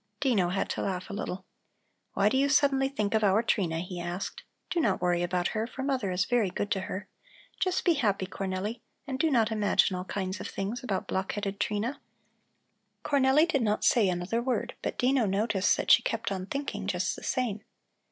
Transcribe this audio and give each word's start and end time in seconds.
Dino 0.19 0.49
had 0.49 0.67
to 0.69 0.81
laugh 0.81 1.11
a 1.11 1.13
little. 1.13 1.45
"Why 2.15 2.27
do 2.27 2.35
you 2.35 2.49
suddenly 2.49 2.89
think 2.89 3.13
of 3.13 3.23
our 3.23 3.43
Trina?" 3.43 3.81
he 3.81 4.01
asked. 4.01 4.41
"Do 4.71 4.79
not 4.79 4.99
worry 4.99 5.21
about 5.21 5.49
her, 5.49 5.67
for 5.67 5.83
mother 5.83 6.09
is 6.09 6.25
very 6.25 6.49
good 6.49 6.71
to 6.71 6.79
her. 6.79 7.07
Just 7.59 7.85
be 7.85 7.93
happy, 7.93 8.25
Cornelli, 8.25 8.81
and 9.05 9.19
do 9.19 9.29
not 9.29 9.51
imagine 9.51 9.95
all 9.95 10.05
kinds 10.05 10.39
of 10.39 10.47
things 10.47 10.83
about 10.83 11.05
block 11.05 11.33
headed 11.33 11.59
Trina." 11.59 12.01
Cornelli 13.05 13.47
did 13.47 13.61
not 13.61 13.83
say 13.85 14.09
another 14.09 14.41
word, 14.41 14.73
but 14.81 14.97
Dino 14.97 15.27
noticed 15.27 15.77
that 15.77 15.91
she 15.91 16.01
kept 16.01 16.31
on 16.31 16.47
thinking 16.47 16.87
just 16.87 17.15
the 17.15 17.21
same. 17.23 17.61